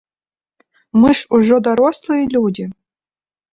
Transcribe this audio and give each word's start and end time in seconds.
Мы 1.03 1.09
ж 1.19 1.29
ужо 1.37 1.55
дарослыя 1.69 2.23
людзі. 2.35 2.69